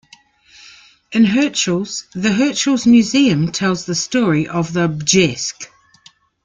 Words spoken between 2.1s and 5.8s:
the Hirtshals Museum tells the story of the "bjesk".